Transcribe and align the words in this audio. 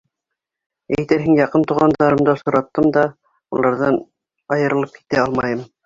Әйтерһең, 0.95 1.35
яҡын 1.41 1.67
туғандарымды 1.73 2.35
осраттым 2.35 2.91
да 2.99 3.07
уларҙан 3.59 4.05
айырылып 4.59 5.01
китә 5.01 5.27
алмайым. 5.29 5.67